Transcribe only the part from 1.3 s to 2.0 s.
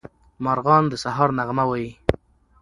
نغمه وايي.